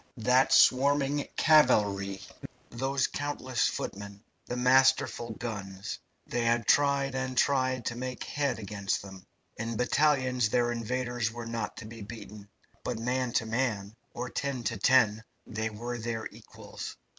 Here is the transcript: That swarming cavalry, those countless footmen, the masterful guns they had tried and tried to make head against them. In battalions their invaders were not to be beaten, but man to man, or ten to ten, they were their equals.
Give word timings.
That 0.17 0.51
swarming 0.51 1.27
cavalry, 1.37 2.21
those 2.71 3.05
countless 3.05 3.67
footmen, 3.67 4.23
the 4.47 4.55
masterful 4.57 5.29
guns 5.37 5.99
they 6.25 6.43
had 6.43 6.65
tried 6.65 7.13
and 7.13 7.37
tried 7.37 7.85
to 7.85 7.95
make 7.95 8.23
head 8.23 8.57
against 8.57 9.03
them. 9.03 9.27
In 9.57 9.77
battalions 9.77 10.49
their 10.49 10.71
invaders 10.71 11.31
were 11.31 11.45
not 11.45 11.77
to 11.77 11.85
be 11.85 12.01
beaten, 12.01 12.49
but 12.83 12.97
man 12.97 13.31
to 13.33 13.45
man, 13.45 13.95
or 14.11 14.27
ten 14.31 14.63
to 14.63 14.77
ten, 14.77 15.23
they 15.45 15.69
were 15.69 15.99
their 15.99 16.25
equals. 16.31 16.97